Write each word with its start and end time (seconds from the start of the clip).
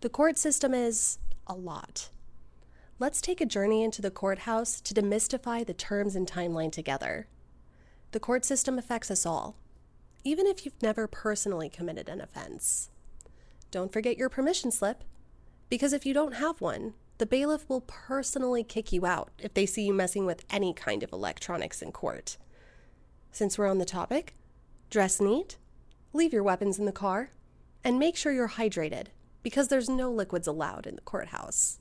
The 0.00 0.08
court 0.08 0.38
system 0.38 0.72
is 0.72 1.18
a 1.46 1.52
lot. 1.54 2.08
Let's 2.98 3.20
take 3.20 3.42
a 3.42 3.46
journey 3.46 3.82
into 3.82 4.00
the 4.00 4.10
courthouse 4.10 4.80
to 4.80 4.94
demystify 4.94 5.66
the 5.66 5.74
terms 5.74 6.16
and 6.16 6.26
timeline 6.26 6.72
together. 6.72 7.26
The 8.12 8.20
court 8.20 8.46
system 8.46 8.78
affects 8.78 9.10
us 9.10 9.26
all, 9.26 9.56
even 10.24 10.46
if 10.46 10.64
you've 10.64 10.82
never 10.82 11.06
personally 11.06 11.68
committed 11.68 12.08
an 12.08 12.22
offense. 12.22 12.88
Don't 13.70 13.92
forget 13.92 14.16
your 14.16 14.30
permission 14.30 14.70
slip, 14.70 15.04
because 15.68 15.92
if 15.92 16.06
you 16.06 16.14
don't 16.14 16.36
have 16.36 16.62
one, 16.62 16.94
the 17.18 17.26
bailiff 17.26 17.68
will 17.68 17.82
personally 17.82 18.64
kick 18.64 18.92
you 18.92 19.04
out 19.04 19.30
if 19.38 19.52
they 19.52 19.66
see 19.66 19.84
you 19.84 19.92
messing 19.92 20.24
with 20.24 20.46
any 20.48 20.72
kind 20.72 21.02
of 21.02 21.12
electronics 21.12 21.82
in 21.82 21.92
court. 21.92 22.38
Since 23.32 23.58
we're 23.58 23.68
on 23.68 23.76
the 23.76 23.84
topic, 23.84 24.34
dress 24.88 25.20
neat, 25.20 25.58
leave 26.14 26.32
your 26.32 26.42
weapons 26.42 26.78
in 26.78 26.86
the 26.86 26.90
car, 26.90 27.32
and 27.84 27.98
make 27.98 28.16
sure 28.16 28.32
you're 28.32 28.48
hydrated 28.48 29.08
because 29.42 29.68
there's 29.68 29.88
no 29.88 30.10
liquids 30.10 30.46
allowed 30.46 30.86
in 30.86 30.96
the 30.96 31.02
courthouse. 31.02 31.78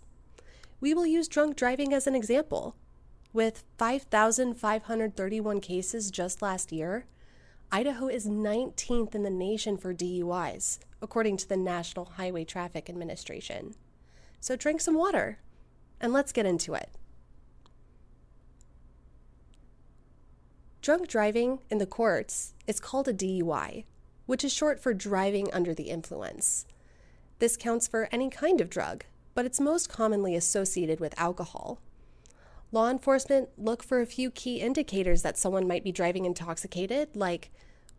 We 0.79 0.93
will 0.93 1.05
use 1.05 1.27
drunk 1.27 1.55
driving 1.55 1.93
as 1.93 2.07
an 2.07 2.15
example. 2.15 2.75
With 3.33 3.63
5,531 3.77 5.59
cases 5.59 6.09
just 6.09 6.41
last 6.41 6.71
year, 6.71 7.05
Idaho 7.71 8.07
is 8.07 8.25
19th 8.25 9.13
in 9.13 9.23
the 9.23 9.29
nation 9.29 9.77
for 9.77 9.93
DUIs, 9.93 10.79
according 11.01 11.37
to 11.37 11.47
the 11.47 11.57
National 11.57 12.05
Highway 12.05 12.43
Traffic 12.43 12.89
Administration. 12.89 13.75
So 14.39 14.55
drink 14.55 14.81
some 14.81 14.95
water 14.95 15.39
and 16.01 16.13
let's 16.13 16.31
get 16.31 16.45
into 16.45 16.73
it. 16.73 16.89
Drunk 20.81 21.07
driving 21.07 21.59
in 21.69 21.77
the 21.77 21.85
courts 21.85 22.53
is 22.65 22.79
called 22.79 23.07
a 23.07 23.13
DUI, 23.13 23.83
which 24.25 24.43
is 24.43 24.53
short 24.53 24.79
for 24.79 24.93
driving 24.93 25.53
under 25.53 25.73
the 25.73 25.89
influence. 25.89 26.65
This 27.39 27.55
counts 27.55 27.87
for 27.87 28.09
any 28.11 28.29
kind 28.29 28.61
of 28.61 28.69
drug, 28.69 29.05
but 29.33 29.45
it's 29.45 29.59
most 29.59 29.89
commonly 29.89 30.35
associated 30.35 30.99
with 30.99 31.19
alcohol. 31.19 31.79
Law 32.71 32.89
enforcement 32.89 33.49
look 33.57 33.81
for 33.81 34.01
a 34.01 34.05
few 34.05 34.29
key 34.29 34.57
indicators 34.57 35.21
that 35.23 35.37
someone 35.37 35.67
might 35.67 35.83
be 35.83 35.91
driving 35.91 36.25
intoxicated, 36.25 37.15
like 37.15 37.49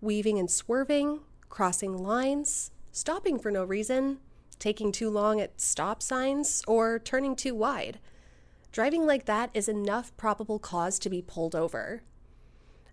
weaving 0.01 0.39
and 0.39 0.51
swerving, 0.51 1.21
crossing 1.49 1.97
lines, 1.97 2.71
stopping 2.93 3.39
for 3.39 3.51
no 3.51 3.65
reason, 3.65 4.19
taking 4.59 4.93
too 4.93 5.11
long 5.11 5.41
at 5.41 5.61
stop 5.61 6.03
signs, 6.03 6.63
or 6.69 6.99
turning 6.99 7.35
too 7.35 7.55
wide. 7.55 7.99
Driving 8.73 9.07
like 9.07 9.25
that 9.25 9.51
is 9.55 9.69
enough 9.69 10.17
probable 10.17 10.59
cause 10.59 10.99
to 11.01 11.11
be 11.11 11.23
pulled 11.23 11.57
over. 11.57 12.03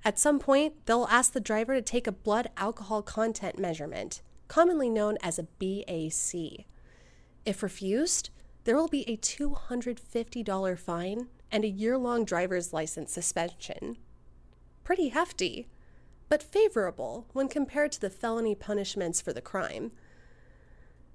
At 0.04 0.17
some 0.17 0.39
point, 0.39 0.86
they'll 0.86 1.08
ask 1.11 1.34
the 1.34 1.39
driver 1.39 1.76
to 1.76 1.82
take 1.82 2.08
a 2.08 2.11
blood 2.11 2.50
alcohol 2.58 3.02
content 3.02 3.59
measurement, 3.59 4.22
commonly 4.48 4.90
known 4.90 5.17
as 5.22 5.40
a 5.40 5.48
BAC. 5.59 6.66
If 7.45 7.64
refused, 7.64 8.30
there 8.64 8.76
will 8.76 8.88
be 8.88 9.08
a 9.09 9.17
$250 9.17 10.80
fine 10.80 11.28
and 11.52 11.64
a 11.64 11.70
year 11.70 11.98
long 11.98 12.26
driver's 12.26 12.73
license 12.73 13.12
suspension. 13.12 13.98
Pretty 14.84 15.09
hefty, 15.09 15.67
but 16.30 16.44
favorable 16.44 17.28
when 17.34 17.48
compared 17.48 17.92
to 17.94 18.02
the 18.02 18.09
felony 18.09 18.56
punishments 18.56 19.22
for 19.22 19.31
the 19.31 19.42
crime. 19.42 19.92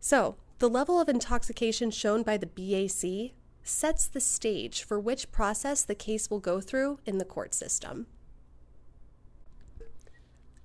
So, 0.00 0.36
the 0.58 0.70
level 0.70 1.00
of 1.00 1.08
intoxication 1.08 1.91
shown 1.91 2.22
by 2.22 2.36
the 2.36 2.46
BAC 2.46 3.34
sets 3.62 4.06
the 4.06 4.20
stage 4.20 4.83
for 4.83 4.98
which 4.98 5.30
process 5.33 5.83
the 5.83 5.94
case 5.94 6.30
will 6.30 6.41
go 6.41 6.61
through 6.61 7.00
in 7.05 7.19
the 7.19 7.24
court 7.24 7.55
system. 7.55 8.06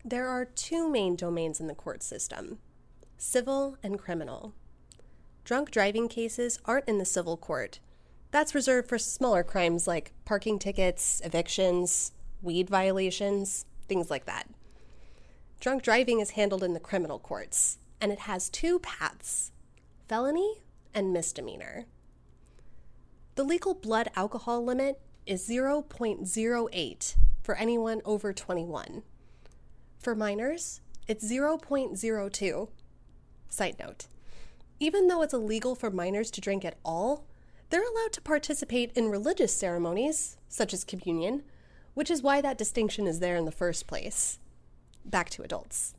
There 0.08 0.30
are 0.30 0.46
two 0.46 0.88
main 0.88 1.18
domains 1.18 1.60
in 1.60 1.68
the 1.68 1.76
court 1.76 2.02
system 2.02 2.60
civil 3.18 3.76
and 3.84 4.00
criminal. 4.00 4.54
Drunk 5.44 5.70
driving 5.70 6.08
cases 6.08 6.60
aren't 6.64 6.88
in 6.88 6.98
the 6.98 7.04
civil 7.04 7.36
court. 7.36 7.82
That's 8.32 8.56
reserved 8.56 8.88
for 8.88 8.98
smaller 8.98 9.44
crimes 9.44 9.86
like 9.86 10.14
parking 10.24 10.60
tickets, 10.60 11.22
evictions, 11.26 12.14
weed 12.42 12.70
violations, 12.70 13.66
things 13.90 14.10
like 14.10 14.26
that. 14.28 14.48
Drunk 15.60 15.84
driving 15.84 16.22
is 16.22 16.32
handled 16.32 16.64
in 16.64 16.74
the 16.74 16.80
criminal 16.80 17.20
courts, 17.20 17.78
and 18.00 18.10
it 18.10 18.20
has 18.20 18.48
two 18.48 18.80
paths 18.80 19.52
felony 20.08 20.62
and 20.94 21.12
misdemeanor. 21.12 21.84
The 23.36 23.44
legal 23.44 23.74
blood 23.74 24.10
alcohol 24.16 24.64
limit 24.64 25.02
is 25.26 25.50
0.08 25.50 27.16
for 27.44 27.56
anyone 27.56 28.02
over 28.06 28.32
21. 28.32 29.04
For 30.08 30.16
minors, 30.16 30.80
it's 31.10 31.30
0.02. 31.30 32.70
Side 33.50 33.76
note 33.78 34.08
even 34.80 35.08
though 35.08 35.22
it's 35.22 35.34
illegal 35.34 35.76
for 35.76 35.92
minors 35.92 36.32
to 36.32 36.40
drink 36.40 36.64
at 36.64 36.78
all, 36.86 37.26
they're 37.70 37.84
allowed 37.84 38.14
to 38.14 38.22
participate 38.22 38.94
in 38.94 39.10
religious 39.10 39.54
ceremonies, 39.54 40.38
such 40.48 40.74
as 40.74 40.86
communion, 40.86 41.44
which 41.94 42.10
is 42.10 42.22
why 42.22 42.40
that 42.40 42.58
distinction 42.58 43.06
is 43.06 43.20
there 43.20 43.36
in 43.36 43.44
the 43.44 43.52
first 43.52 43.86
place. 43.86 44.40
Back 45.04 45.30
to 45.32 45.44
adults. 45.44 45.94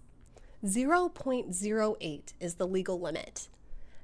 0.08 0.64 2.32
is 2.40 2.54
the 2.54 2.66
legal 2.66 2.98
limit. 2.98 3.50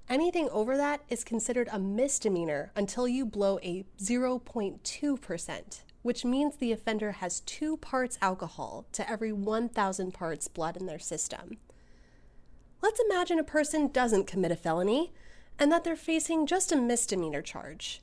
Anything 0.09 0.51
over 0.51 0.77
that 0.77 1.01
is 1.09 1.25
considered 1.25 1.69
a 1.73 1.79
misdemeanor 1.79 2.73
until 2.77 3.09
you 3.09 3.25
blow 3.25 3.59
a 3.63 3.87
0.2%, 3.99 5.83
which 6.03 6.25
means 6.25 6.57
the 6.57 6.73
offender 6.73 7.13
has 7.13 7.41
two 7.41 7.79
parts 7.79 8.19
alcohol 8.21 8.85
to 8.93 9.11
every 9.11 9.33
1,000 9.33 10.13
parts 10.13 10.47
blood 10.47 10.77
in 10.77 10.85
their 10.85 10.99
system. 10.99 11.57
Let's 12.83 13.01
imagine 13.01 13.39
a 13.39 13.45
person 13.45 13.89
doesn't 13.89 14.27
commit 14.27 14.53
a 14.53 14.57
felony 14.57 15.15
and 15.59 15.73
that 15.73 15.85
they're 15.85 15.97
facing 15.97 16.47
just 16.47 16.71
a 16.71 16.77
misdemeanor 16.77 17.41
charge. 17.41 18.03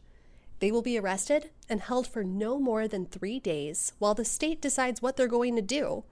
They 0.58 0.72
will 0.72 0.82
be 0.82 0.98
arrested 0.98 1.52
and 1.70 1.82
held 1.82 2.08
for 2.08 2.24
no 2.24 2.60
more 2.60 2.88
than 2.88 3.06
three 3.06 3.40
days 3.40 3.94
while 4.00 4.16
the 4.16 4.26
state 4.26 4.60
decides 4.60 5.02
what 5.02 5.18
they're 5.18 5.28
going 5.28 5.56
to 5.56 5.62
do. 5.62 6.04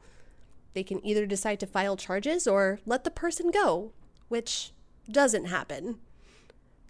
They 0.73 0.83
can 0.83 1.03
either 1.03 1.25
decide 1.25 1.59
to 1.61 1.67
file 1.67 1.97
charges 1.97 2.47
or 2.47 2.79
let 2.85 3.03
the 3.03 3.09
person 3.09 3.49
go, 3.49 3.91
which 4.27 4.71
doesn't 5.11 5.45
happen. 5.45 5.97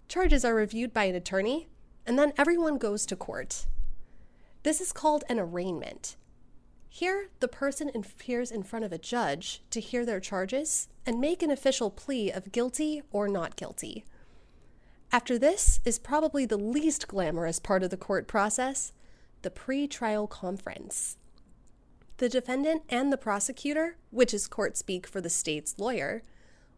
Charges 0.08 0.44
are 0.44 0.54
reviewed 0.54 0.92
by 0.92 1.04
an 1.04 1.14
attorney, 1.14 1.68
and 2.06 2.18
then 2.18 2.32
everyone 2.36 2.78
goes 2.78 3.06
to 3.06 3.16
court. 3.16 3.66
This 4.62 4.80
is 4.80 4.92
called 4.92 5.24
an 5.28 5.38
arraignment. 5.38 6.16
Here, 6.88 7.28
the 7.38 7.48
person 7.48 7.90
appears 7.94 8.50
in 8.50 8.64
front 8.64 8.84
of 8.84 8.92
a 8.92 8.98
judge 8.98 9.62
to 9.70 9.80
hear 9.80 10.04
their 10.04 10.18
charges 10.18 10.88
and 11.06 11.20
make 11.20 11.42
an 11.42 11.50
official 11.50 11.90
plea 11.90 12.30
of 12.30 12.52
guilty 12.52 13.02
or 13.12 13.28
not 13.28 13.54
guilty. 13.56 14.04
After 15.12 15.38
this 15.38 15.80
is 15.84 15.98
probably 15.98 16.44
the 16.44 16.56
least 16.56 17.08
glamorous 17.08 17.58
part 17.58 17.82
of 17.82 17.90
the 17.90 17.96
court 17.96 18.26
process 18.26 18.92
the 19.42 19.50
pre-trial 19.50 20.26
conference. 20.26 21.16
The 22.18 22.28
defendant 22.28 22.82
and 22.90 23.10
the 23.10 23.16
prosecutor, 23.16 23.96
which 24.10 24.34
is 24.34 24.46
court 24.46 24.76
speak 24.76 25.06
for 25.06 25.22
the 25.22 25.30
state's 25.30 25.78
lawyer, 25.78 26.22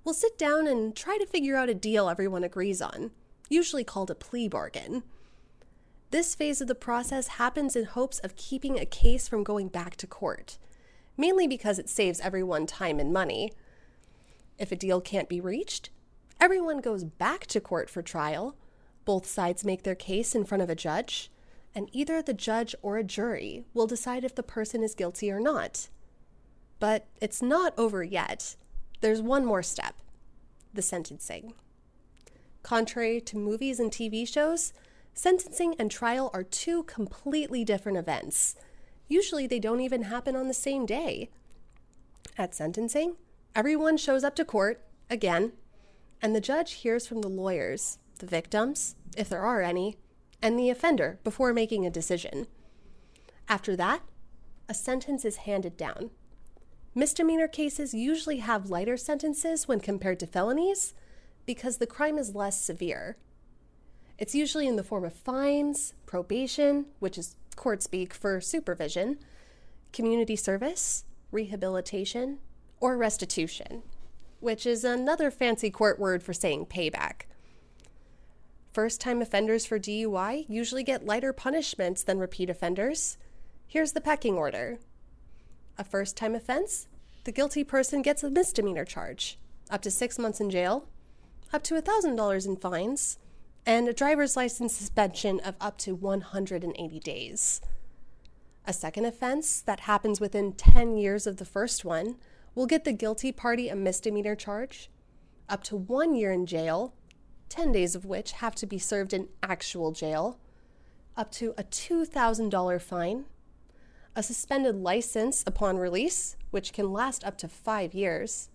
will 0.05 0.15
sit 0.15 0.39
down 0.39 0.67
and 0.67 0.95
try 0.95 1.19
to 1.19 1.27
figure 1.27 1.57
out 1.57 1.69
a 1.69 1.75
deal 1.75 2.09
everyone 2.09 2.45
agrees 2.45 2.83
on, 2.83 3.11
usually 3.49 3.85
called 3.85 4.11
a 4.11 4.15
plea 4.15 4.49
bargain. 4.49 5.03
This 6.11 6.35
phase 6.35 6.61
of 6.61 6.69
the 6.69 6.75
process 6.75 7.29
happens 7.29 7.75
in 7.77 7.85
hopes 7.85 8.19
of 8.19 8.37
keeping 8.37 8.79
a 8.79 8.87
case 8.87 9.29
from 9.29 9.45
going 9.45 9.69
back 9.69 9.97
to 9.97 10.07
court, 10.07 10.59
mainly 11.17 11.47
because 11.47 11.79
it 11.79 11.89
saves 11.89 12.21
everyone 12.21 12.67
time 12.67 12.99
and 12.99 13.13
money. 13.13 13.53
If 14.59 14.73
a 14.73 14.77
deal 14.77 15.01
can't 15.01 15.29
be 15.29 15.41
reached, 15.41 15.91
Everyone 16.43 16.81
goes 16.81 17.05
back 17.05 17.47
to 17.47 17.61
court 17.61 17.89
for 17.89 18.03
trial. 18.03 18.57
Both 19.05 19.27
sides 19.27 19.65
make 19.65 19.85
their 19.85 19.95
case 19.95 20.35
in 20.35 20.45
front 20.45 20.61
of 20.61 20.69
a 20.69 20.75
judge, 20.75 21.31
and 21.73 21.89
either 21.93 22.21
the 22.21 22.35
judge 22.35 22.75
or 22.83 22.97
a 22.97 23.05
jury 23.05 23.65
will 23.73 23.87
decide 23.87 24.25
if 24.25 24.35
the 24.35 24.43
person 24.43 24.83
is 24.83 24.97
guilty 24.97 25.31
or 25.31 25.39
not. 25.39 25.89
But 26.81 27.07
it's 27.21 27.41
not 27.41 27.79
over 27.79 28.03
yet. 28.03 28.57
There's 29.03 29.21
one 29.21 29.45
more 29.45 29.65
step 29.65 29.97
the 30.73 30.81
sentencing. 30.81 31.53
Contrary 32.63 33.21
to 33.21 33.37
movies 33.37 33.79
and 33.79 33.91
TV 33.91 34.27
shows, 34.27 34.73
sentencing 35.13 35.75
and 35.79 35.91
trial 35.91 36.31
are 36.33 36.45
two 36.45 36.85
completely 36.85 37.63
different 37.65 37.99
events. 37.99 38.55
Usually, 39.09 39.47
they 39.47 39.59
don't 39.59 39.81
even 39.81 40.05
happen 40.05 40.35
on 40.35 40.49
the 40.49 40.55
same 40.55 40.87
day. 40.87 41.29
At 42.39 42.55
sentencing, 42.55 43.17
everyone 43.55 43.99
shows 43.99 44.25
up 44.25 44.37
to 44.37 44.45
court, 44.45 44.83
again, 45.11 45.53
and 46.23 46.35
the 46.35 46.41
judge 46.41 46.75
hears 46.75 47.07
from 47.07 47.21
the 47.21 47.29
lawyers, 47.29 47.99
the 48.21 48.27
victims, 48.27 48.95
if 49.17 49.29
there 49.29 49.43
are 49.43 49.61
any, 49.61 49.97
and 50.41 50.57
the 50.57 50.71
offender 50.71 51.19
before 51.25 51.53
making 51.53 51.85
a 51.85 51.91
decision. 51.91 52.47
After 53.49 53.75
that, 53.77 54.03
a 54.69 54.75
sentence 54.75 55.25
is 55.25 55.39
handed 55.39 55.77
down. 55.77 56.11
Misdemeanor 56.95 57.49
cases 57.49 57.95
usually 57.95 58.39
have 58.39 58.71
lighter 58.71 58.97
sentences 58.97 59.67
when 59.67 59.81
compared 59.81 60.21
to 60.21 60.27
felonies 60.27 60.95
because 61.47 61.79
the 61.79 61.87
crime 61.87 62.19
is 62.19 62.35
less 62.35 62.63
severe. 62.63 63.17
It's 64.19 64.35
usually 64.35 64.69
in 64.69 64.77
the 64.77 64.85
form 64.85 65.05
of 65.05 65.15
fines, 65.15 65.95
probation, 66.07 66.87
which 66.99 67.17
is 67.17 67.37
court 67.57 67.83
speak 67.83 68.13
for 68.13 68.41
supervision, 68.41 69.19
community 69.93 70.37
service, 70.37 71.05
rehabilitation, 71.31 72.39
or 72.81 72.97
restitution 72.97 73.83
which 74.43 74.67
is 74.67 74.83
another 74.83 75.31
fancy 75.31 75.71
court 75.71 76.01
word 76.01 76.21
for 76.21 76.33
saying 76.33 76.67
payback. 76.67 77.23
First 78.73 79.01
time 79.01 79.23
offenders 79.23 79.65
for 79.65 79.79
DUI 79.79 80.47
usually 80.49 80.83
get 80.83 81.07
lighter 81.07 81.33
punishments 81.33 82.03
than 82.03 82.19
repeat 82.19 82.51
offenders. 82.51 83.19
Here's 83.69 83.93
the 83.93 84.01
pecking 84.01 84.35
order 84.35 84.81
a 85.79 85.85
first 85.85 86.17
time 86.17 86.35
offense, 86.35 86.89
the 87.25 87.33
guilty 87.33 87.65
person 87.65 88.03
gets 88.03 88.23
a 88.23 88.31
misdemeanor 88.31 88.85
charge, 88.85 89.39
up 89.71 89.83
to 89.83 89.91
six 89.91 90.19
months 90.19 90.41
in 90.41 90.51
jail, 90.51 90.89
up 91.53 91.63
to 91.65 91.75
$1,000 91.75 92.47
in 92.47 92.57
fines, 92.57 93.19
and 93.65 93.89
a 93.89 93.93
driver's 93.93 94.37
license 94.37 94.75
suspension 94.75 95.39
of 95.41 95.55
up 95.61 95.79
to 95.79 95.95
180 95.95 97.01
days. 97.01 97.61
A 98.67 98.73
second 98.73 99.05
offense 99.05 99.61
that 99.61 99.81
happens 99.81 100.21
within 100.21 100.53
10 100.53 100.97
years 100.97 101.27
of 101.27 101.37
the 101.37 101.45
first 101.45 101.85
one 101.85 102.17
will 102.55 102.67
get 102.67 102.85
the 102.85 102.93
guilty 102.93 103.33
party 103.33 103.69
a 103.69 103.77
misdemeanor 103.77 104.35
charge, 104.35 104.91
up 105.49 105.63
to 105.65 105.77
one 105.77 106.15
year 106.15 106.33
in 106.33 106.47
jail, 106.47 106.95
10 107.49 107.73
days 107.73 107.95
of 107.95 108.05
which 108.05 108.33
have 108.33 108.55
to 108.57 108.67
be 108.67 108.79
served 108.79 109.13
in 109.13 109.29
actual 109.43 109.93
jail, 109.93 110.39
up 111.17 111.31
to 111.31 111.55
a 111.59 111.65
$2,000 111.65 112.81
fine, 112.81 113.25
a 114.15 114.23
suspended 114.23 114.77
license 114.77 115.43
upon 115.47 115.79
release, 115.79 116.37
which 116.51 116.73
can 116.73 116.93
last 116.93 117.25
up 117.25 117.39
to 117.39 117.49
five 117.49 117.95
years, 117.95 118.51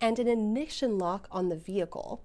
and 0.00 0.18
an 0.18 0.28
ignition 0.28 0.98
lock 0.98 1.28
on 1.30 1.48
the 1.48 1.56
vehicle. 1.56 2.22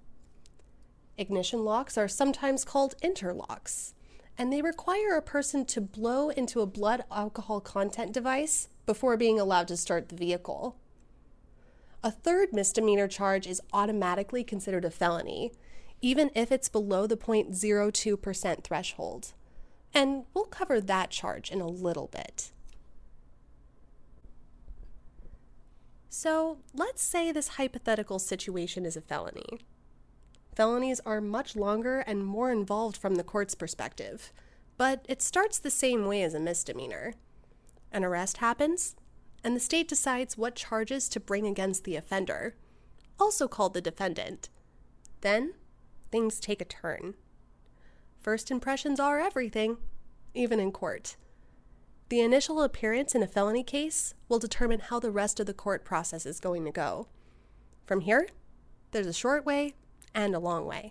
Ignition 1.18 1.64
locks 1.64 1.98
are 1.98 2.08
sometimes 2.08 2.64
called 2.64 2.94
interlocks, 3.02 3.92
and 4.38 4.50
they 4.50 4.62
require 4.62 5.16
a 5.16 5.22
person 5.22 5.66
to 5.66 5.80
blow 5.80 6.30
into 6.30 6.62
a 6.62 6.66
blood 6.66 7.04
alcohol 7.10 7.60
content 7.60 8.12
device 8.12 8.68
before 8.86 9.16
being 9.18 9.38
allowed 9.38 9.68
to 9.68 9.76
start 9.76 10.08
the 10.08 10.16
vehicle. 10.16 10.76
A 12.02 12.10
third 12.10 12.54
misdemeanor 12.54 13.06
charge 13.06 13.46
is 13.46 13.60
automatically 13.74 14.42
considered 14.42 14.86
a 14.86 14.90
felony, 14.90 15.52
even 16.00 16.30
if 16.34 16.50
it's 16.50 16.70
below 16.70 17.06
the 17.06 17.18
0.02% 17.18 18.64
threshold. 18.64 19.34
And 19.92 20.24
we'll 20.32 20.46
cover 20.46 20.80
that 20.80 21.10
charge 21.10 21.50
in 21.50 21.60
a 21.60 21.66
little 21.66 22.06
bit. 22.06 22.52
So 26.12 26.58
let's 26.74 27.00
say 27.00 27.30
this 27.30 27.48
hypothetical 27.50 28.18
situation 28.18 28.84
is 28.84 28.96
a 28.96 29.00
felony. 29.00 29.60
Felonies 30.56 31.00
are 31.06 31.20
much 31.20 31.54
longer 31.54 32.00
and 32.00 32.26
more 32.26 32.50
involved 32.50 32.96
from 32.96 33.14
the 33.14 33.22
court's 33.22 33.54
perspective, 33.54 34.32
but 34.76 35.06
it 35.08 35.22
starts 35.22 35.60
the 35.60 35.70
same 35.70 36.06
way 36.06 36.24
as 36.24 36.34
a 36.34 36.40
misdemeanor. 36.40 37.14
An 37.92 38.04
arrest 38.04 38.38
happens, 38.38 38.96
and 39.44 39.54
the 39.54 39.60
state 39.60 39.86
decides 39.86 40.36
what 40.36 40.56
charges 40.56 41.08
to 41.10 41.20
bring 41.20 41.46
against 41.46 41.84
the 41.84 41.94
offender, 41.94 42.56
also 43.20 43.46
called 43.46 43.72
the 43.72 43.80
defendant. 43.80 44.48
Then, 45.20 45.54
things 46.10 46.40
take 46.40 46.60
a 46.60 46.64
turn. 46.64 47.14
First 48.18 48.50
impressions 48.50 48.98
are 48.98 49.20
everything, 49.20 49.76
even 50.34 50.58
in 50.58 50.72
court. 50.72 51.14
The 52.10 52.20
initial 52.20 52.60
appearance 52.60 53.14
in 53.14 53.22
a 53.22 53.28
felony 53.28 53.62
case 53.62 54.14
will 54.28 54.40
determine 54.40 54.80
how 54.80 54.98
the 54.98 55.12
rest 55.12 55.38
of 55.38 55.46
the 55.46 55.54
court 55.54 55.84
process 55.84 56.26
is 56.26 56.40
going 56.40 56.64
to 56.64 56.72
go. 56.72 57.06
From 57.86 58.00
here, 58.00 58.26
there's 58.90 59.06
a 59.06 59.12
short 59.12 59.46
way 59.46 59.74
and 60.12 60.34
a 60.34 60.40
long 60.40 60.66
way. 60.66 60.90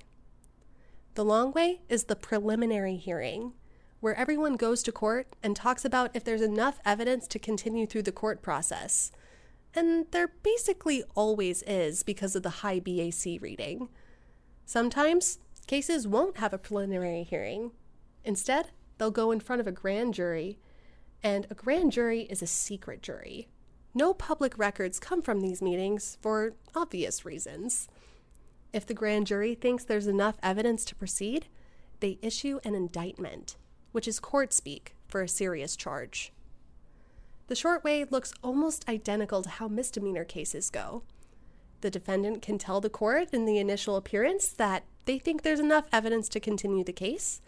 The 1.15 1.25
long 1.25 1.51
way 1.51 1.81
is 1.89 2.05
the 2.05 2.15
preliminary 2.15 2.95
hearing, 2.95 3.51
where 3.99 4.15
everyone 4.15 4.55
goes 4.55 4.81
to 4.83 4.93
court 4.93 5.35
and 5.43 5.57
talks 5.57 5.83
about 5.83 6.11
if 6.13 6.23
there's 6.23 6.41
enough 6.41 6.79
evidence 6.85 7.27
to 7.27 7.37
continue 7.37 7.85
through 7.85 8.03
the 8.03 8.13
court 8.13 8.41
process. 8.41 9.11
And 9.75 10.05
there 10.11 10.29
basically 10.41 11.03
always 11.15 11.63
is 11.63 12.01
because 12.01 12.33
of 12.33 12.43
the 12.43 12.61
high 12.61 12.79
BAC 12.79 13.41
reading. 13.41 13.89
Sometimes 14.65 15.39
cases 15.67 16.07
won't 16.07 16.37
have 16.37 16.53
a 16.53 16.57
preliminary 16.57 17.23
hearing. 17.23 17.71
Instead, 18.23 18.69
they'll 18.97 19.11
go 19.11 19.31
in 19.31 19.41
front 19.41 19.59
of 19.59 19.67
a 19.67 19.73
grand 19.73 20.13
jury 20.13 20.59
and 21.23 21.47
a 21.49 21.55
grand 21.55 21.91
jury 21.91 22.21
is 22.21 22.41
a 22.41 22.47
secret 22.47 23.01
jury. 23.01 23.47
No 23.93 24.13
public 24.13 24.57
records 24.57 24.99
come 24.99 25.21
from 25.21 25.41
these 25.41 25.61
meetings 25.61 26.17
for 26.21 26.53
obvious 26.75 27.25
reasons. 27.25 27.87
If 28.71 28.85
the 28.85 28.93
grand 28.93 29.27
jury 29.27 29.55
thinks 29.55 29.83
there's 29.83 30.07
enough 30.07 30.37
evidence 30.43 30.85
to 30.85 30.95
proceed, 30.95 31.47
they 31.99 32.19
issue 32.21 32.59
an 32.63 32.75
indictment, 32.75 33.57
which 33.91 34.07
is 34.07 34.19
court 34.19 34.53
speak 34.53 34.95
for 35.07 35.21
a 35.21 35.27
serious 35.27 35.75
charge. 35.75 36.31
The 37.47 37.55
short 37.55 37.83
way 37.83 38.05
looks 38.05 38.31
almost 38.43 38.87
identical 38.87 39.41
to 39.41 39.49
how 39.49 39.67
misdemeanor 39.67 40.23
cases 40.23 40.69
go. 40.69 41.01
The 41.81 41.89
defendant 41.89 42.43
can 42.43 42.59
tell 42.59 42.79
the 42.79 42.89
court 42.89 43.33
in 43.33 43.45
the 43.45 43.57
initial 43.57 43.95
appearance 43.95 44.49
that 44.49 44.83
they 45.05 45.17
think 45.17 45.41
there's 45.41 45.59
enough 45.59 45.87
evidence 45.91 46.29
to 46.29 46.39
continue 46.39 46.83
the 46.83 46.93
case, 46.93 47.41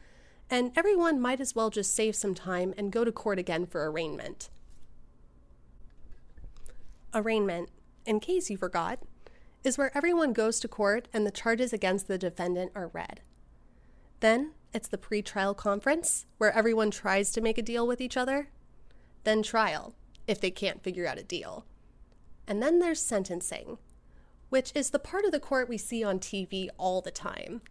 and 0.51 0.74
everyone 0.75 1.21
might 1.21 1.39
as 1.39 1.56
well 1.56 1.69
just 1.69 1.95
save 1.95 2.13
some 2.13 2.36
time 2.36 2.74
and 2.77 2.92
go 2.92 3.06
to 3.06 3.12
court 3.12 3.39
again 3.39 3.65
for 3.65 3.89
arraignment. 3.89 4.50
Arraignment, 7.13 7.69
in 8.06 8.19
case 8.19 8.50
you 8.50 8.57
forgot, 8.57 9.00
is 9.63 9.77
where 9.77 9.95
everyone 9.95 10.33
goes 10.33 10.59
to 10.59 10.68
court 10.68 11.07
and 11.13 11.25
the 11.25 11.31
charges 11.31 11.71
against 11.71 12.07
the 12.07 12.18
defendant 12.18 12.71
are 12.75 12.89
read. 12.89 13.21
Then 14.19 14.51
it's 14.74 14.89
the 14.89 14.98
pretrial 14.98 15.56
conference, 15.56 16.25
where 16.38 16.51
everyone 16.51 16.92
tries 16.92 17.31
to 17.31 17.42
make 17.42 17.57
a 17.57 17.63
deal 17.63 17.88
with 17.88 18.01
each 18.01 18.18
other. 18.18 18.50
Then 19.24 19.44
trial, 19.44 19.95
if 20.27 20.42
they 20.42 20.51
can't 20.51 20.83
figure 20.83 21.07
out 21.07 21.18
a 21.18 21.24
deal. 21.24 21.65
And 22.47 22.62
then 22.62 22.80
there's 22.80 23.01
sentencing, 23.01 23.77
which 24.50 24.71
is 24.75 24.89
the 24.89 25.00
part 25.00 25.24
of 25.24 25.31
the 25.31 25.39
court 25.39 25.69
we 25.69 25.77
see 25.77 26.04
on 26.04 26.19
TV 26.19 26.68
all 26.77 27.01
the 27.01 27.12
time 27.12 27.62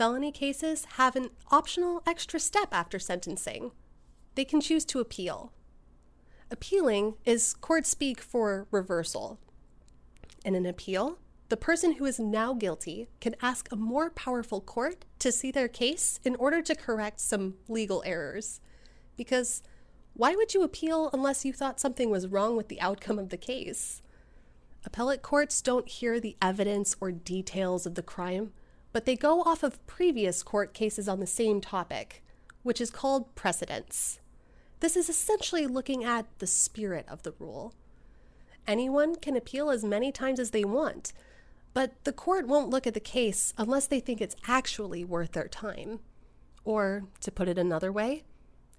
felony 0.00 0.32
cases 0.32 0.86
have 0.96 1.14
an 1.14 1.28
optional 1.50 2.02
extra 2.06 2.40
step 2.40 2.68
after 2.72 2.98
sentencing. 2.98 3.70
They 4.34 4.46
can 4.46 4.62
choose 4.62 4.86
to 4.86 4.98
appeal. 4.98 5.52
Appealing 6.50 7.16
is 7.26 7.52
court 7.52 7.84
speak 7.84 8.22
for 8.22 8.66
reversal. 8.70 9.38
In 10.42 10.54
an 10.54 10.64
appeal, 10.64 11.18
the 11.50 11.58
person 11.58 11.96
who 11.96 12.06
is 12.06 12.18
now 12.18 12.54
guilty 12.54 13.08
can 13.20 13.36
ask 13.42 13.70
a 13.70 13.76
more 13.76 14.08
powerful 14.08 14.62
court 14.62 15.04
to 15.18 15.30
see 15.30 15.50
their 15.50 15.68
case 15.68 16.18
in 16.24 16.34
order 16.36 16.62
to 16.62 16.74
correct 16.74 17.20
some 17.20 17.56
legal 17.68 18.02
errors. 18.06 18.62
Because 19.18 19.62
why 20.14 20.34
would 20.34 20.54
you 20.54 20.62
appeal 20.62 21.10
unless 21.12 21.44
you 21.44 21.52
thought 21.52 21.78
something 21.78 22.08
was 22.08 22.26
wrong 22.26 22.56
with 22.56 22.68
the 22.68 22.80
outcome 22.80 23.18
of 23.18 23.28
the 23.28 23.36
case? 23.36 24.00
Appellate 24.82 25.20
courts 25.20 25.60
don't 25.60 25.90
hear 25.90 26.18
the 26.18 26.38
evidence 26.40 26.96
or 27.02 27.12
details 27.12 27.84
of 27.84 27.96
the 27.96 28.02
crime, 28.02 28.54
but 28.92 29.04
they 29.04 29.16
go 29.16 29.42
off 29.42 29.62
of 29.62 29.84
previous 29.86 30.42
court 30.42 30.74
cases 30.74 31.08
on 31.08 31.20
the 31.20 31.26
same 31.26 31.60
topic, 31.60 32.22
which 32.62 32.80
is 32.80 32.90
called 32.90 33.34
precedents. 33.34 34.20
This 34.80 34.96
is 34.96 35.08
essentially 35.08 35.66
looking 35.66 36.04
at 36.04 36.26
the 36.38 36.46
spirit 36.46 37.06
of 37.08 37.22
the 37.22 37.34
rule. 37.38 37.74
Anyone 38.66 39.16
can 39.16 39.36
appeal 39.36 39.70
as 39.70 39.84
many 39.84 40.10
times 40.10 40.40
as 40.40 40.50
they 40.50 40.64
want, 40.64 41.12
but 41.72 42.04
the 42.04 42.12
court 42.12 42.46
won't 42.46 42.70
look 42.70 42.86
at 42.86 42.94
the 42.94 43.00
case 43.00 43.54
unless 43.56 43.86
they 43.86 44.00
think 44.00 44.20
it's 44.20 44.36
actually 44.48 45.04
worth 45.04 45.32
their 45.32 45.48
time. 45.48 46.00
Or, 46.64 47.04
to 47.20 47.30
put 47.30 47.48
it 47.48 47.58
another 47.58 47.92
way, 47.92 48.24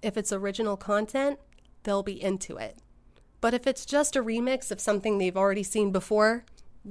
if 0.02 0.16
it's 0.16 0.32
original 0.32 0.76
content, 0.76 1.38
they'll 1.82 2.02
be 2.02 2.22
into 2.22 2.56
it. 2.56 2.78
But 3.40 3.54
if 3.54 3.66
it's 3.66 3.86
just 3.86 4.14
a 4.14 4.22
remix 4.22 4.70
of 4.70 4.80
something 4.80 5.18
they've 5.18 5.36
already 5.36 5.62
seen 5.62 5.90
before, 5.90 6.44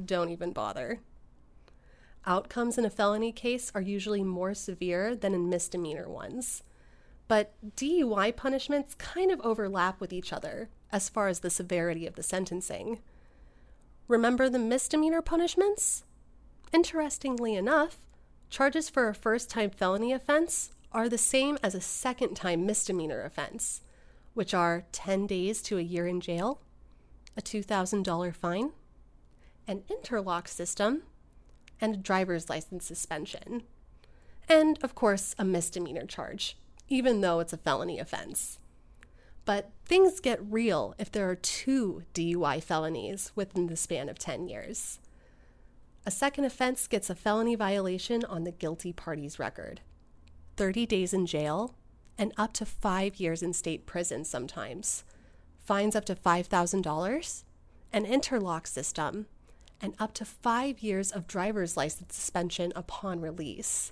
don't 0.06 0.30
even 0.30 0.52
bother. 0.52 1.00
Outcomes 2.26 2.78
in 2.78 2.86
a 2.86 2.90
felony 2.90 3.32
case 3.32 3.72
are 3.74 3.82
usually 3.82 4.24
more 4.24 4.54
severe 4.54 5.16
than 5.16 5.34
in 5.34 5.50
misdemeanor 5.50 6.08
ones. 6.08 6.64
But 7.28 7.54
DUI 7.76 8.36
punishments 8.36 8.94
kind 8.96 9.32
of 9.32 9.42
overlap 9.42 10.00
with 10.00 10.14
each 10.14 10.32
other 10.32 10.70
as 10.92 11.10
far 11.10 11.30
as 11.30 11.40
the 11.40 11.50
severity 11.50 12.06
of 12.06 12.16
the 12.16 12.24
sentencing. 12.24 13.00
Remember 14.08 14.50
the 14.50 14.60
misdemeanor 14.60 15.22
punishments? 15.22 16.04
Interestingly 16.74 17.56
enough, 17.56 17.98
charges 18.50 18.90
for 18.90 19.08
a 19.08 19.16
first 19.16 19.50
time 19.50 19.70
felony 19.70 20.12
offense 20.12 20.72
are 20.92 21.10
the 21.10 21.18
same 21.18 21.58
as 21.64 21.74
a 21.74 21.82
second 21.82 22.36
time 22.36 22.66
misdemeanor 22.66 23.24
offense, 23.24 23.82
which 24.34 24.54
are 24.54 24.84
10 24.92 25.26
days 25.28 25.62
to 25.62 25.78
a 25.78 25.82
year 25.82 26.06
in 26.06 26.20
jail, 26.20 26.62
a 27.38 27.42
$2,000 27.42 28.36
fine, 28.36 28.72
an 29.68 29.84
interlock 29.90 30.48
system, 30.48 31.04
and 31.82 31.96
a 31.96 31.98
driver's 31.98 32.50
license 32.50 32.86
suspension. 32.86 33.64
And, 34.48 34.78
of 34.84 34.96
course, 34.96 35.36
a 35.38 35.44
misdemeanor 35.44 36.06
charge, 36.06 36.58
even 36.88 37.22
though 37.22 37.40
it's 37.40 37.54
a 37.54 37.58
felony 37.58 38.00
offense. 38.00 38.60
But 39.44 39.72
things 39.86 40.20
get 40.20 40.40
real 40.42 40.94
if 41.00 41.12
there 41.12 41.30
are 41.30 41.36
two 41.36 42.04
DUI 42.14 42.64
felonies 42.64 43.32
within 43.36 43.68
the 43.68 43.76
span 43.76 44.08
of 44.08 44.20
10 44.20 44.48
years. 44.48 45.00
A 46.06 46.12
second 46.12 46.46
offense 46.46 46.88
gets 46.88 47.10
a 47.10 47.16
felony 47.16 47.56
violation 47.56 48.24
on 48.26 48.44
the 48.44 48.52
guilty 48.52 48.94
party's 48.94 49.40
record 49.40 49.82
30 50.58 50.86
days 50.86 51.14
in 51.14 51.26
jail 51.26 51.76
and 52.18 52.34
up 52.38 52.54
to 52.54 52.66
five 52.66 53.20
years 53.20 53.42
in 53.42 53.54
state 53.54 53.86
prison 53.86 54.24
sometimes, 54.24 55.04
fines 55.58 55.96
up 55.96 56.06
to 56.06 56.14
$5,000, 56.14 57.44
an 57.94 58.06
interlock 58.06 58.68
system, 58.68 59.26
and 59.82 59.96
up 60.00 60.14
to 60.14 60.26
five 60.26 60.80
years 60.80 61.12
of 61.12 61.28
driver's 61.28 61.76
license 61.76 62.16
suspension 62.16 62.72
upon 62.76 63.20
release. 63.22 63.92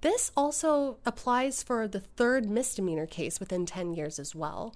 This 0.00 0.30
also 0.36 0.98
applies 1.06 1.62
for 1.62 1.88
the 1.88 2.00
third 2.00 2.48
misdemeanor 2.48 3.06
case 3.06 3.40
within 3.40 3.64
10 3.64 3.94
years 3.94 4.18
as 4.18 4.34
well. 4.34 4.74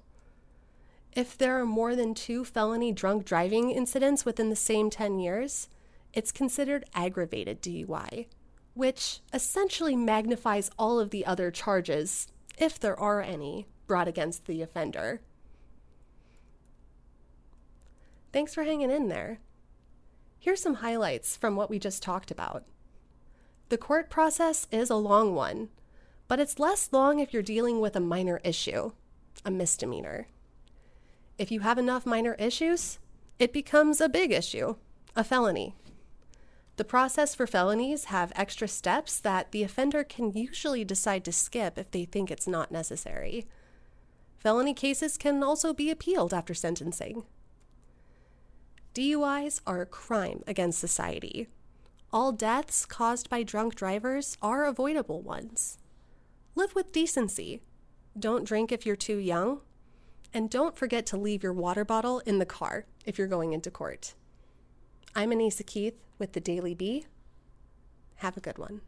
If 1.13 1.37
there 1.37 1.59
are 1.59 1.65
more 1.65 1.95
than 1.95 2.13
two 2.13 2.45
felony 2.45 2.91
drunk 2.91 3.25
driving 3.25 3.71
incidents 3.71 4.25
within 4.25 4.49
the 4.49 4.55
same 4.55 4.89
10 4.89 5.19
years, 5.19 5.69
it's 6.13 6.31
considered 6.31 6.85
aggravated 6.95 7.61
DUI, 7.61 8.27
which 8.73 9.19
essentially 9.33 9.95
magnifies 9.95 10.71
all 10.79 10.99
of 10.99 11.11
the 11.11 11.25
other 11.25 11.51
charges, 11.51 12.27
if 12.57 12.79
there 12.79 12.99
are 12.99 13.21
any, 13.21 13.67
brought 13.85 14.07
against 14.07 14.45
the 14.45 14.61
offender. 14.61 15.21
Thanks 18.31 18.53
for 18.53 18.63
hanging 18.63 18.91
in 18.91 19.09
there. 19.09 19.39
Here's 20.41 20.61
some 20.61 20.75
highlights 20.75 21.35
from 21.35 21.57
what 21.57 21.69
we 21.69 21.79
just 21.79 22.01
talked 22.01 22.31
about. 22.31 22.63
The 23.67 23.77
court 23.77 24.09
process 24.09 24.67
is 24.71 24.89
a 24.89 24.95
long 24.95 25.35
one, 25.35 25.67
but 26.29 26.39
it's 26.39 26.59
less 26.59 26.89
long 26.93 27.19
if 27.19 27.33
you're 27.33 27.43
dealing 27.43 27.81
with 27.81 27.95
a 27.95 27.99
minor 27.99 28.39
issue, 28.43 28.93
a 29.43 29.51
misdemeanor. 29.51 30.27
If 31.37 31.51
you 31.51 31.59
have 31.59 31.77
enough 31.77 32.05
minor 32.05 32.35
issues, 32.35 32.99
it 33.37 33.51
becomes 33.51 33.99
a 33.99 34.07
big 34.07 34.31
issue, 34.31 34.75
a 35.15 35.25
felony. 35.25 35.75
The 36.77 36.85
process 36.85 37.35
for 37.35 37.45
felonies 37.45 38.05
have 38.05 38.31
extra 38.35 38.69
steps 38.69 39.19
that 39.19 39.51
the 39.51 39.63
offender 39.63 40.05
can 40.05 40.31
usually 40.31 40.85
decide 40.85 41.25
to 41.25 41.33
skip 41.33 41.77
if 41.77 41.91
they 41.91 42.05
think 42.05 42.31
it's 42.31 42.47
not 42.47 42.71
necessary. 42.71 43.45
Felony 44.37 44.73
cases 44.73 45.17
can 45.17 45.43
also 45.43 45.73
be 45.73 45.91
appealed 45.91 46.33
after 46.33 46.53
sentencing. 46.53 47.23
DUIs 48.95 49.61
are 49.67 49.81
a 49.81 49.85
crime 49.85 50.43
against 50.47 50.79
society. 50.79 51.47
All 52.11 52.31
deaths 52.31 52.87
caused 52.87 53.29
by 53.29 53.43
drunk 53.43 53.75
drivers 53.75 54.35
are 54.41 54.65
avoidable 54.65 55.21
ones. 55.21 55.77
Live 56.55 56.73
with 56.73 56.91
decency. 56.91 57.61
Don't 58.17 58.45
drink 58.45 58.71
if 58.71 58.85
you're 58.85 58.95
too 58.95 59.17
young. 59.17 59.61
And 60.33 60.49
don't 60.49 60.75
forget 60.75 61.05
to 61.07 61.17
leave 61.17 61.43
your 61.43 61.53
water 61.53 61.85
bottle 61.85 62.19
in 62.19 62.39
the 62.39 62.45
car 62.45 62.85
if 63.05 63.17
you're 63.17 63.27
going 63.27 63.53
into 63.53 63.69
court. 63.69 64.15
I'm 65.15 65.29
Anissa 65.29 65.65
Keith 65.65 65.99
with 66.17 66.33
the 66.33 66.39
Daily 66.39 66.73
Bee. 66.73 67.05
Have 68.17 68.37
a 68.37 68.41
good 68.41 68.57
one. 68.57 68.81